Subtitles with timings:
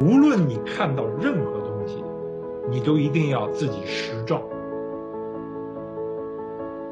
[0.00, 2.04] 无论你看到任何东西，
[2.68, 4.38] 你都一定要自己实证。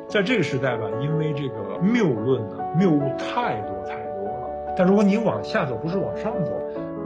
[0.08, 4.48] 在这个时代吧，因为这个谬论呢，谬误太多太多了。
[4.76, 6.52] 但如果你往下走，不是往上走，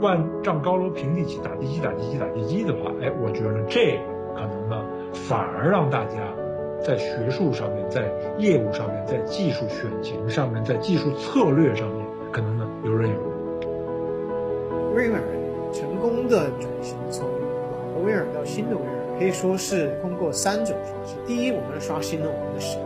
[0.01, 3.99] 万丈高楼平地起，打地基打地基打地基的话，哎，我觉得这
[4.35, 6.17] 可能呢，反而让大家
[6.81, 13.19] 在学术上面、在业务上面、在技术选型上面、在技术策略上面，可能呢游刃有余。
[15.71, 17.37] 成功的转型，从老
[17.93, 22.83] 的威尔到新的威尔，可以说是通过三种方式：第一，我们刷新了我们的实力；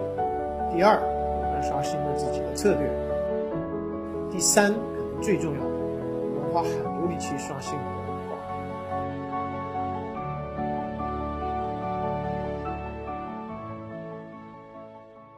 [0.76, 2.88] 第二，我们刷新了自己的策略；
[4.32, 8.36] 第三，可能最重要的，我们花很多力气刷新文化。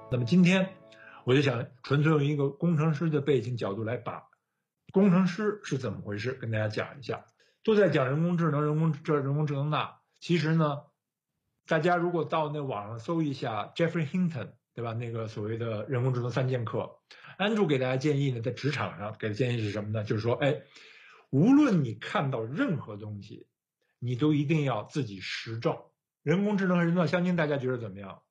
[0.10, 0.68] 那么今天
[1.26, 4.24] 我就想纯粹用一个工程师的背景角度来把
[4.92, 7.26] 工程师是怎么回事跟大家讲一下。
[7.66, 10.84] 都在讲人工智能，人工这人工智能那，其实呢，
[11.66, 14.94] 大家如果到那网上搜一下 Jeffrey Hinton，对吧？
[14.94, 17.00] 那个所谓的人工智能三剑客，
[17.38, 20.04] 安住给大家建议呢，在职场上给的建议是什么呢？
[20.04, 20.62] 就是说，哎，
[21.32, 23.48] 无论你看到任何东西，
[23.98, 25.76] 你都一定要自己实证。
[26.22, 28.22] 人工智能和人造相亲，大家觉得怎么样？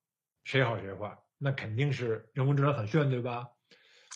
[0.45, 1.19] 谁好谁坏？
[1.39, 3.49] 那肯定是人工智能很炫，对吧？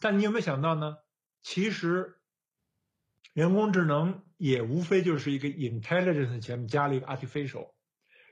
[0.01, 0.97] 但你有没有想到呢？
[1.43, 2.18] 其实
[3.33, 7.73] 人工智能也无非就是一个 intelligence 前面加了一个 artificial，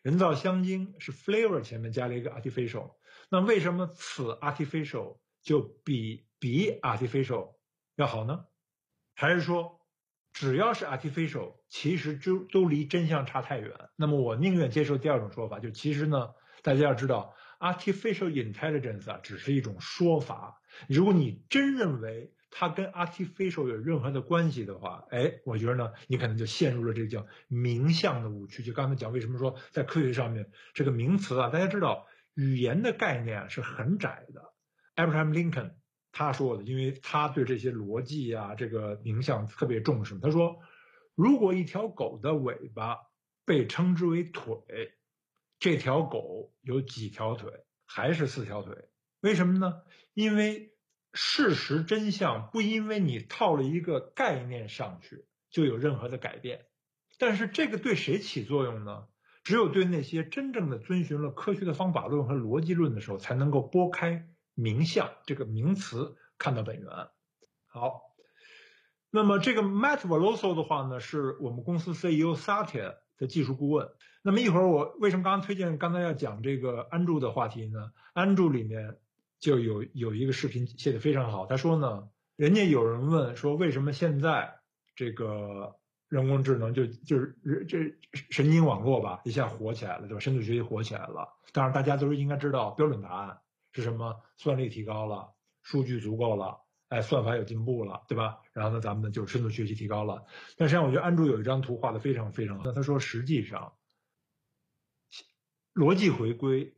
[0.03, 2.97] 人造香精是 flavor 前面加了一个 artificial。
[3.31, 7.57] 那为什么此 artificial 就比比 artificial
[7.97, 8.47] 要好呢？
[9.15, 9.81] 还是说
[10.33, 13.71] 只要是 artificial，其实就都离真相差太远？
[13.97, 17.35] 那么我宁愿接受第二种说法，就其实呢，大家要知道。
[17.59, 20.61] artificial intelligence 啊，只是一种说法。
[20.91, 28.63] 如果你真认为它跟 artificial 有任何的关系的话，哎，我觉得呢，你可能就陷入了这个叫名相的误区。
[28.63, 34.55] 就刚才讲，为什么说在科学上面这个名词啊，大家知道语言的概念是很窄的。
[34.95, 35.73] Abraham Lincoln
[36.13, 40.19] 他说的，因为他对这些逻辑啊，这个名相特别重视。
[40.19, 40.59] 他说，
[41.15, 42.97] 如果一条狗的尾巴
[43.45, 44.57] 被称之为腿。
[45.59, 47.51] 这条狗有几条腿？
[47.87, 48.77] 还是四条腿？
[49.21, 49.81] 为什么呢？
[50.13, 50.76] 因为
[51.17, 56.67] 事实真相不因为你套了一个概念上去就有任何的改变。
[57.19, 59.07] 但是这个对谁起作用呢？
[59.43, 66.89] 只有对那些真正的遵循了科学的方法论和逻辑论的时候，才能够拨开名相这个名词看到本源。
[67.67, 68.03] 好，
[69.09, 73.89] 那么这个 Matt Veloso 的话呢，是我们公司 CEO Satya 的技术顾问。
[74.23, 77.93] 那么一会儿我为什么刚刚推荐刚才要讲这个安住的话题呢？
[78.13, 78.99] 安住里面
[79.39, 84.61] 就有有一个视频写的非常好，他说呢，人家有人问说为什么现在
[84.95, 85.77] 这个
[86.09, 87.37] 人工智能就就是
[87.69, 87.79] 这
[88.31, 90.21] 神经网络吧一下火起来了，对吧？
[90.21, 91.29] 深度学习火起来了。
[91.53, 93.39] 当然大家都是应该知道标准答案
[93.73, 98.39] 是什么，算力提高了，数据足够了，哎，算法有进步了，对吧？
[98.53, 100.25] 然后呢，咱们呢就深度学习提高了。
[100.57, 103.73] 但实际上我觉得安卓有一张图画的非常非常好，那他说实际上。
[105.75, 106.75] 逻辑回归，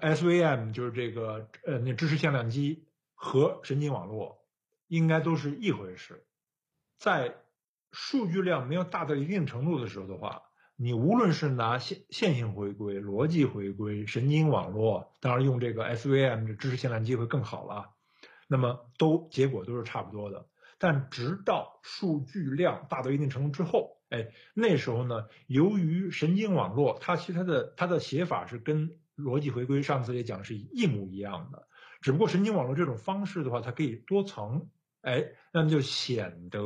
[0.00, 4.38] ，SVM 就是这个呃，那支持向量机和神经网络
[4.88, 6.24] 应该都是一回事。
[6.98, 7.34] 在
[7.90, 10.42] 数据量没有大到一定程度的时候的话，
[10.76, 17.90] 你无论是拿线线性回归、逻辑回归、神经网络，当然用这个 SVM 的支持向量机会更好了，
[18.48, 20.46] 那么都结果都是差不多的。
[20.78, 31.66] 但直到数据量大到一定程度之后，哎，那时候呢，由于神经网络，它其实它的它的写法是跟逻辑回归上次也讲是一模一样的，
[32.00, 34.68] 只不过神经网络这种方式的话，它可以多层，
[35.02, 36.60] 哎，那么就显得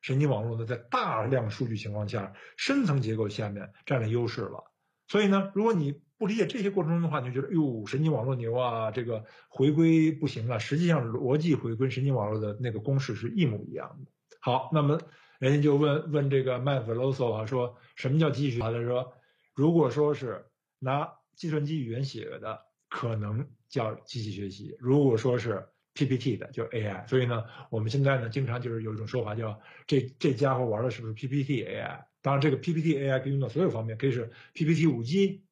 [0.00, 4.72] 神经网络呢在大量数据情况下，深层结构下面占了优势了。
[5.06, 10.58] 所以呢，如果你不理解这些过程中的话，你就觉得哟，神经网络牛啊，这个回归不行了。
[10.58, 14.10] 实际上，逻辑回归神经网络的那个公式是一模一样的。
[14.40, 15.00] 好，那么。
[15.38, 18.60] 人家就问问这个 Matt Veloso 啊，说什么叫机器学习？
[18.60, 19.12] 他说，
[19.54, 20.44] 如果说是
[20.80, 25.64] 拿计算机语言写的，可能叫机器学习；如果说是
[25.94, 27.06] PPT 的，就 AI。
[27.08, 32.04] 所以呢，我们现在呢，经常就是有一种说法，叫这这家伙玩的是不是 PPT AI？
[32.20, 35.44] 当然，这个 PPT AI 可以用到所有方面，可以是 PPT 五 G、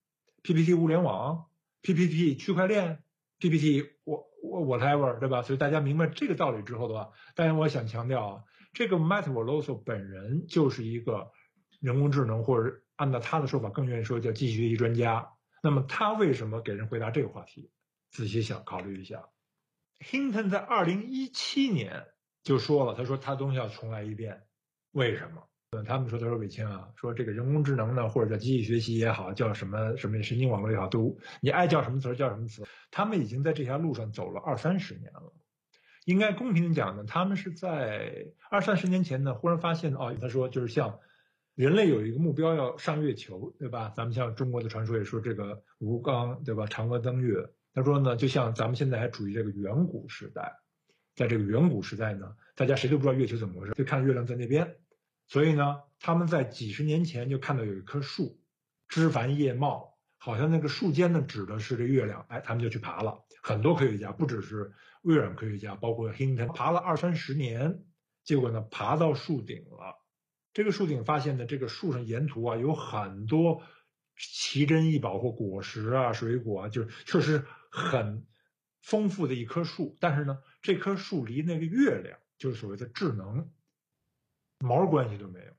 [0.42, 1.46] PPT 物联网、
[1.82, 3.04] PPT 区块链、
[3.38, 5.42] PPT 我我 whatever，对吧？
[5.42, 8.42] 所以大家明白这个道理之后的话，当然我想强调啊。
[8.72, 11.30] 这个 Matt Veloso 本人就是一个
[11.80, 15.30] 人工智能，或者按照他的说法更愿意说叫机器学习专家。
[15.66, 17.72] 那么他为什么给人回答这个话题？
[18.12, 19.28] 仔细想考虑一下。
[19.98, 22.04] Hinton 在二零一七年
[22.44, 24.44] 就说了，他说他东西要重来一遍。
[24.92, 25.42] 为什么？
[25.84, 32.64] 他们说：“他说伟清啊，说这个人工智能呢，或者叫机器学习也好，叫什么什么神经网络也好，都你爱叫什么词儿叫什么词。
[32.92, 35.34] 他们已经在这条路上走了二三十年了。
[36.04, 41.00] 应该公平的讲呢，他们是在二三十年前呢，忽然发现哦，他说就是像
[41.56, 43.90] 人类有一个目标要上月球，对吧？
[43.96, 46.66] 咱们像中国的传说也说这个吴刚，对吧？
[46.66, 47.50] 嫦娥登月。
[47.72, 50.52] 他说呢，就像咱们现在还处于这个远古时代，
[51.14, 54.76] 在这个远古时代呢，大家谁都不知道月球怎么回事，就看月亮在那边。”
[55.28, 58.38] 所以呢，他们在几十年前就看到有一棵树，
[58.86, 63.18] 枝繁叶茂，好像那个树尖呢指的是这月亮，哎，他们就去爬了。
[63.42, 64.72] 很多科学家，不只是
[65.02, 67.82] 微软科学家，包括 Hinton，爬了二三十年，
[68.24, 70.05] 结果呢，爬到树顶了。
[70.56, 73.62] 这个树顶发现的，这个树上沿途啊有很多
[74.16, 78.24] 奇珍异宝或果实啊、水果啊，就是确实很
[78.80, 79.98] 丰富的一棵树。
[80.00, 83.50] 但是呢，这棵树离那个月亮，就是所谓的智能。
[84.60, 85.52] 毛关系都没有。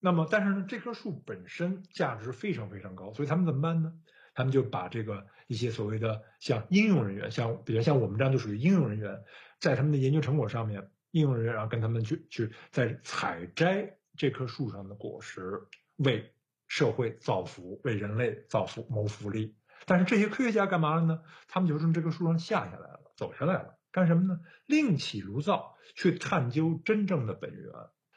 [0.00, 3.92] 那么，但是呢，这棵树本身价值非常非常高，所以他们怎么办呢？
[4.32, 9.22] 他们就把这个一些所谓的像应用人员，像比如像我们这样就属于应用人员，
[9.60, 15.62] 在他们的研究成果上面，应用人员然后跟他们去去在采摘这棵树上的果实，
[15.96, 16.32] 为
[16.66, 19.54] 社会造福，为人类造福谋福利。
[19.86, 21.20] 但是这些科学家干嘛了呢？
[21.46, 23.78] 他们就从这棵树上下下来了，走下来了。
[23.92, 24.40] 干什么呢？
[24.66, 27.72] 另起炉灶，去探究真正的本源。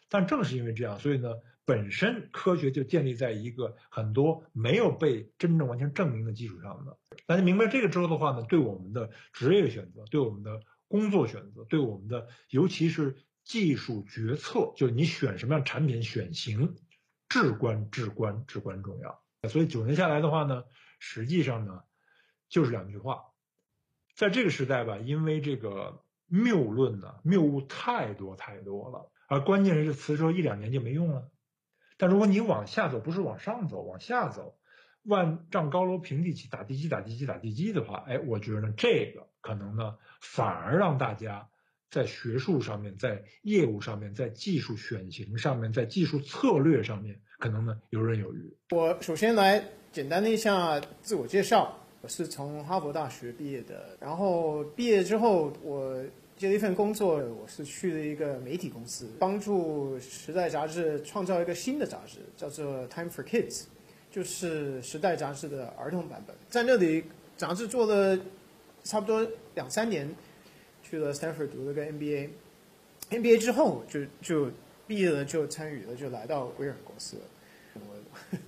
[0.09, 1.29] 但正是因为这样，所以呢，
[1.65, 6.97] 本身科学就建立在一个很多没有被真正完全证明的基础上的。
[7.27, 16.75] 大家明白这个之后的话呢，对我们的职业选择，对我们的工作选择，对我们的尤其是技术决策，就是你选什么样产品选型，
[17.29, 19.21] 至关至关至关重要。
[19.49, 20.63] 所以九年下来的话呢，
[20.99, 21.83] 实际上呢，
[22.49, 23.25] 就是两句话。
[24.15, 31.29] 在这个时代吧，因为这个谬论呢，谬误太多太多了，而关键是这词说一两年就没用了。
[31.97, 34.57] 但如果你往下走，不是往上走，往下走，
[35.03, 41.47] 万丈高楼平地起，打地基，打地基，打地基的话，哎，我觉得，这个可能呢，反而让大家
[41.89, 48.53] 在学术上面，在业务上面，在技术选型上面，在技术策略上面，可能呢游刃有余。
[48.71, 49.63] 我首先来
[49.93, 51.73] 简单的一下自我介绍。
[52.01, 56.03] 我是从哈佛大学毕业的，然后毕业之后，我
[56.35, 63.61] 接了一份工作，我是去了一个媒体公司，帮助《时代》杂志创造一个新的杂志，叫做《Time for Kids》，
[64.11, 66.35] 就是《时代》杂志的儿童版本。
[66.49, 67.03] 在那里，
[67.35, 68.17] 杂志做了
[68.87, 70.09] 差不多两三年，
[70.81, 74.49] 去了 Stanford 读了个 MBA，MBA 之后就就
[74.87, 77.17] 毕业了，就参与了，就来到微软公司。
[77.73, 77.81] 我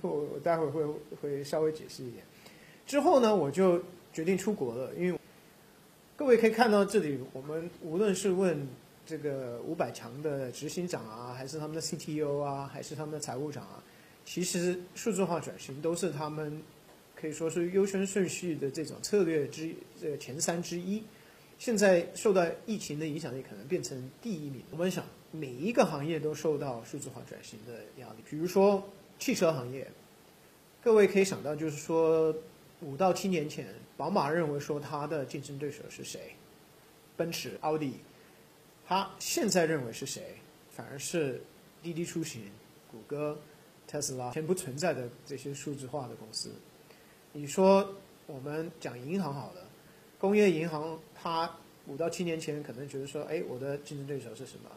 [0.00, 0.82] 我我待会儿会
[1.20, 2.24] 会稍微解释一点。
[2.86, 3.84] 之后呢，我就
[4.14, 5.18] 决定出国了，因为
[6.16, 8.66] 各位可以看到这里，我们无论是问
[9.04, 13.82] 这个五百强的执行长啊，还是他们的 CTO 啊，还是他们的财务长啊，
[14.24, 16.62] 其实数字化转型都是他们
[17.20, 21.02] 可以说是优先顺序的这种策略之这个前三之一。
[21.58, 24.62] 现在受到疫情的影响，也可能变成第一名。
[24.70, 28.82] 我们想，每一个行业都受到数字化转型的压力，比如说
[29.18, 29.86] 汽车行业，
[30.82, 32.34] 各位可以想到，就是说。
[32.82, 36.34] 五到七年前，宝马认为说它的竞争对手是谁？
[37.14, 37.92] 奔驰、奥迪。
[38.86, 40.22] 他现在认为是谁？
[40.70, 41.42] 反而是
[41.82, 42.40] 滴滴出行、
[42.90, 43.38] 谷歌、
[43.86, 46.52] 特斯拉，全不存在的这些数字化的公司。
[47.32, 47.94] 你说
[48.26, 49.62] 我们讲银行好了，
[50.18, 51.48] 工业银行，它
[51.86, 54.70] 五到七年前可能觉得说，哎，我的竞争对手是什么？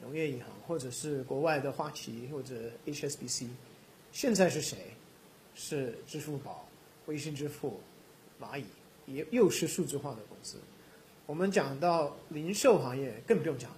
[0.00, 2.54] 农业银行，或者是国外的花旗或者
[2.86, 3.48] HSBC。
[4.12, 4.78] 现在是谁？
[5.54, 6.64] 是支付宝。
[7.06, 7.80] 微信支付、
[8.40, 8.64] 蚂蚁
[9.06, 10.58] 也又是数字化的公司。
[11.26, 13.76] 我们讲到零售行业，更不用讲了。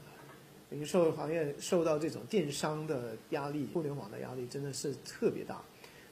[0.69, 5.63] 零售行业受到这种电商的压力、互联网的压力，真的是特别大。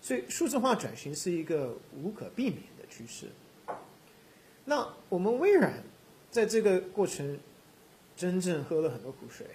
[0.09, 3.27] 所以数字化转型是一个无可避免的趋势。
[4.65, 5.85] 那我们微软
[6.31, 7.38] 在这个过程
[8.17, 9.47] 真正喝了很多苦水。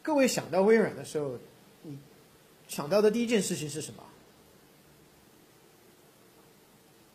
[0.00, 1.38] 各位想到微软的时候，
[1.82, 1.98] 你
[2.66, 4.02] 想到的第一件事情是什么？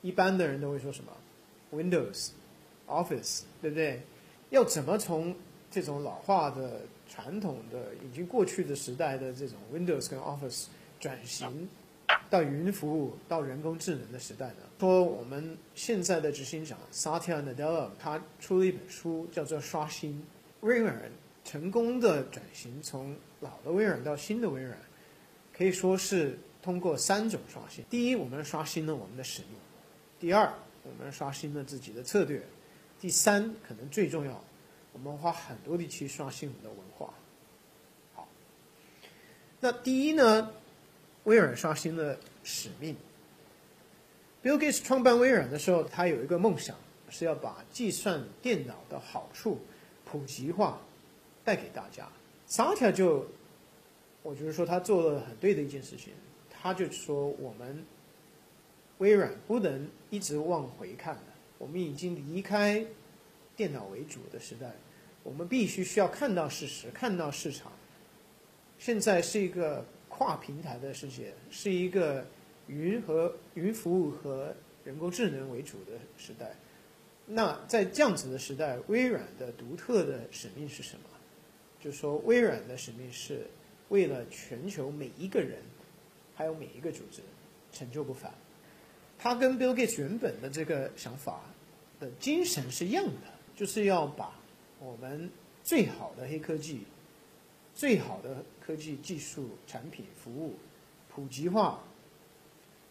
[0.04, 1.12] 一般的人都会说什么
[1.74, 2.30] ？Windows、
[2.86, 4.00] Office，对不对？
[4.52, 5.36] 要怎么从
[5.72, 10.66] 这种老化的、传统的、已经过去的时代的这种 Windows 跟 Office
[11.00, 11.68] 转型
[12.30, 14.63] 到云服务、到人工智能的时代呢？
[14.80, 20.13] 说我们现在的执行长 Satya Nadella 他出了一本书，叫做《刷新》。
[20.62, 21.10] 微软
[21.46, 24.78] 成功的转型从老的微软到新的微软，
[25.54, 27.84] 可以说是通过三种刷新。
[27.89, 29.51] 第一，我们刷新了我们的使命。
[30.20, 30.51] 第二，
[30.84, 32.42] 我们刷新了自己的策略；
[33.00, 34.44] 第三，可能最重要，
[34.92, 37.13] 我们花很多力气刷新我们的文化。
[38.13, 38.28] 好，
[39.62, 40.51] 那第一呢，
[41.26, 42.96] 微软刷新了使命。
[44.42, 46.76] Bill Gates 创办微软的时候，他有一个梦想，
[47.10, 49.60] 是要把计算电脑的好处
[50.06, 50.80] 普及化，
[51.44, 52.08] 带给大家。
[52.48, 53.28] Satya 就，
[54.24, 56.14] 我就是说他做了很对的一件事情，
[56.50, 57.86] 他就说我们
[59.00, 61.24] 微软不能一直往回看了，
[61.58, 62.86] 我们已经离开
[63.56, 64.72] 电脑为主的时代，
[65.24, 67.72] 我们必须需要看到事实，看到市场。
[68.78, 69.86] 现在是一个
[70.20, 72.26] 跨平台的世界，是一个
[72.68, 76.52] 云和云服务和人工智能为主的时代。
[77.26, 81.04] 那在这样子的时代，微软的独特的使命是什么？
[81.80, 83.48] 就是说，微软的使命是
[83.88, 85.60] 为了全球每一个人，
[86.36, 87.22] 还有每一个组织
[87.72, 88.30] 成就不凡。
[89.18, 91.40] 他跟 Bill Gates 原本的这个想法
[91.98, 94.38] 的精神是一样的，就是要把
[94.82, 95.30] 我们
[95.64, 96.82] 最好的黑科技、
[97.79, 100.53] 最好的科技技术、产品、服务
[101.07, 101.81] 普及化，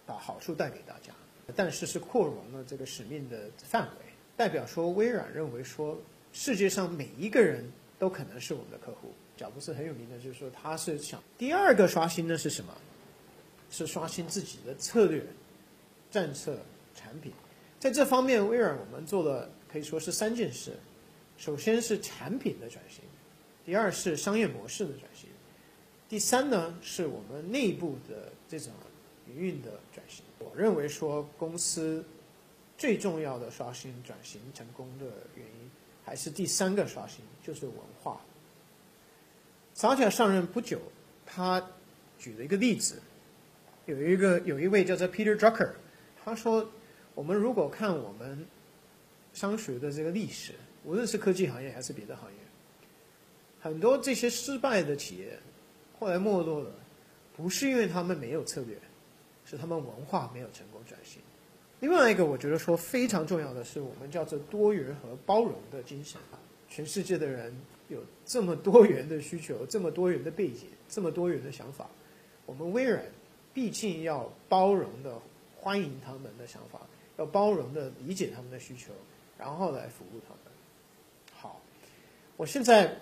[0.06, 1.12] 把好处带给大家。
[1.54, 6.00] 但是是扩容了这个使命的范围，代表说微软认为说
[6.32, 9.12] 世界上每一个人都可能是我们的客户。
[9.36, 12.74] 贾布斯很有名的就是说他是想第二个刷新的是什么？
[13.70, 15.22] 是刷新自己的策略。
[16.10, 16.58] 战策、
[16.94, 17.30] 产品，
[17.78, 20.72] 在这方面，微软我们做了可以说是三件事：
[21.36, 23.04] 首先是产品的转型，
[23.68, 25.28] 第二是商业模式的转型，
[26.08, 28.72] 第三呢是我们内部的这种
[29.26, 30.24] 营运的转型。
[30.38, 32.02] 我认为说，公司
[32.78, 35.70] 最重要的刷新转型成功的原因，
[36.02, 38.18] 还是第三个刷新，就是文化。
[39.74, 40.80] 萨特上任不久，
[41.26, 41.62] 他
[42.18, 43.02] 举了一个例子，
[43.84, 45.72] 有一个有一位叫做 Peter Drucker。
[46.24, 46.66] 他说
[47.14, 48.46] ：“我们如果看我们
[49.34, 52.38] 商学的这个历史，无论是科技行业还是别的行业，
[53.60, 55.38] 很多这些失败的企业
[55.98, 56.70] 后来没落了，
[57.36, 58.76] 不是因为他们没有策略，
[59.44, 61.20] 是他们文化没有成功转型。
[61.80, 66.20] 另外一个，我觉得说非常重要的是，我们叫做多元和包容的精神。
[66.68, 67.56] 全世界的人
[67.88, 71.88] 有这么多元的需求，这么多元的背景，这么多元的想法，
[72.46, 73.02] 我们微软
[73.54, 75.18] 毕竟要包容的。”
[75.60, 76.80] 欢迎他们的想法，
[77.16, 78.92] 要包容的理解他们的需求，
[79.36, 80.54] 然后来服务他们。
[81.32, 81.60] 好，
[82.36, 82.96] 我现在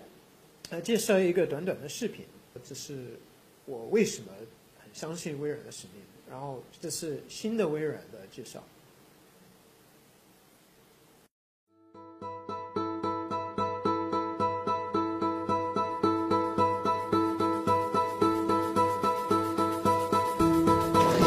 [0.69, 2.25] 来介绍一个短短的视频，
[2.67, 3.17] 这是
[3.65, 4.27] 我为什么
[4.79, 6.01] 很相信微软的使命。
[6.29, 8.61] 然后这是新的微软的介绍。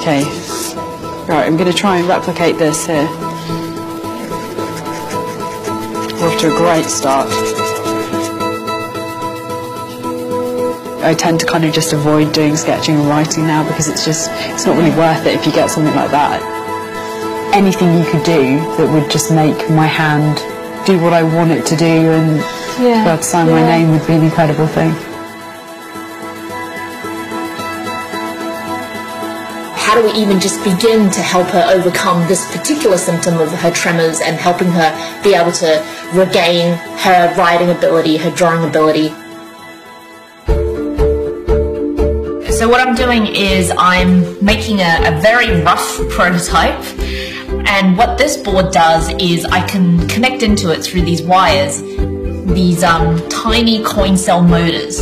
[0.00, 0.24] Okay.
[1.28, 3.06] Right, I'm going to try and replicate this here.
[6.18, 7.59] We're off to a great start.
[11.02, 14.30] I tend to kind of just avoid doing sketching and writing now because it's just,
[14.52, 16.40] it's not really worth it if you get something like that.
[17.54, 20.36] Anything you could do that would just make my hand
[20.86, 22.36] do what I want it to do and
[22.80, 23.52] yeah, be able to sign yeah.
[23.52, 24.94] my name would be an incredible thing.
[29.90, 33.72] how do we even just begin to help her overcome this particular symptom of her
[33.72, 39.08] tremors and helping her be able to regain her writing ability, her drawing ability.
[42.70, 46.80] What I'm doing is I'm making a, a very rough prototype
[47.66, 52.84] and what this board does is I can connect into it through these wires, these
[52.84, 54.98] um, tiny coin cell motors.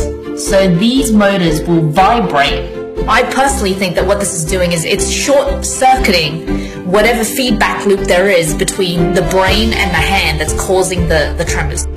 [0.49, 5.09] So these motors will vibrate I personally think that what this is doing is it's
[5.09, 11.07] short circuiting whatever feedback loop there is between the brain and the hand that's causing
[11.07, 11.87] the, the tremors.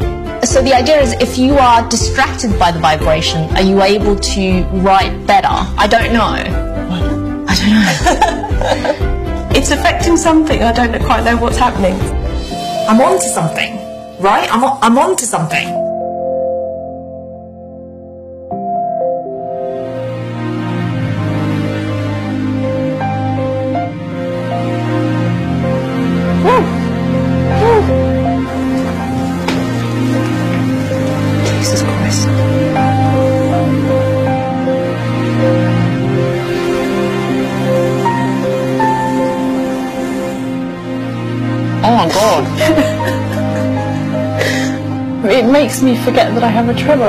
[0.45, 4.65] So the idea is if you are distracted by the vibration, are you able to
[4.83, 5.49] write better?
[5.49, 6.35] I don't know.
[7.49, 9.49] I don't know.
[9.57, 10.63] it's affecting something.
[10.63, 11.95] I don't quite know what's happening.
[12.89, 13.77] I'm on to something,
[14.21, 14.53] right?
[14.53, 15.83] I'm, I'm on to something.
[26.45, 26.82] it
[45.83, 47.09] makes me forget that I have a tremor.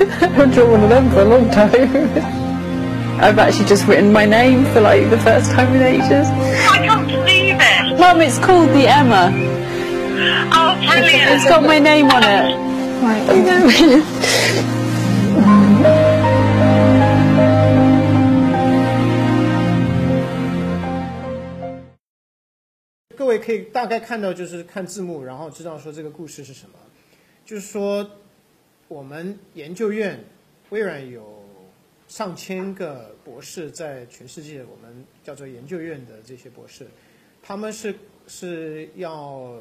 [0.00, 1.72] I haven't drawn one of them for a long time.
[3.20, 6.28] I've actually just written my name for like the first time in ages.
[6.28, 7.98] I can't believe it.
[7.98, 9.32] Mum, it's called the Emma.
[10.52, 11.32] Oh, brilliant.
[11.32, 12.54] It's got my name on it.
[13.02, 13.26] Right.
[13.44, 14.37] 各位
[23.48, 26.78] 可以大概看到，就是看字幕，然后知道说这个故事是什么。
[27.46, 28.06] 就是说，
[28.88, 30.22] 我们研究院
[30.68, 31.42] 微软有
[32.08, 36.86] 上千个博士在全世界，我们叫做研究院的这些博士，
[37.42, 37.94] 他们是
[38.26, 39.56] 是要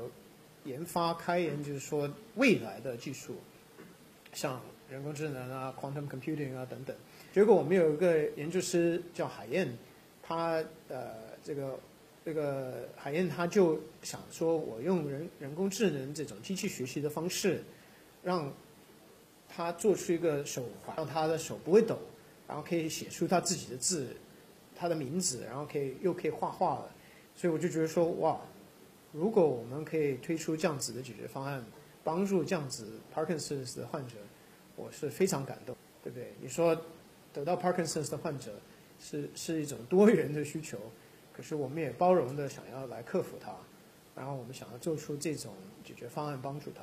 [0.65, 3.35] 研发开研，就是说未来的技术，
[4.33, 4.59] 像
[4.91, 6.93] 人工智能啊、quantum computing 啊等等。
[7.33, 9.77] 结果我们有一个研究师叫海燕，
[10.21, 11.79] 他呃这个
[12.27, 17.63] 这个海燕他就想说，我用人人工智能这种机器学习的方式，
[18.21, 18.51] 让
[19.47, 21.97] 他做出一个手环，让他的手不会抖，
[22.45, 24.09] 然后可以写出他自己的字，
[24.75, 26.91] 他的名字，然后可以又可以画画了。
[27.33, 28.37] 所以我就觉得说，哇，
[29.13, 31.65] 如果我们可以推出这样子的解决方案，
[32.03, 34.15] 帮助这样子 Parkinson's 的患者，
[34.75, 36.33] 我是非常感动，对不对？
[36.41, 36.77] 你说
[37.31, 38.59] 得到 Parkinson's 的患者
[38.99, 40.77] 是是一种多元的需求，
[41.37, 43.53] 可是我们也包容的想要来克服它，
[44.15, 45.53] 然后我们想要做出这种
[45.83, 46.81] 解决方案帮助他。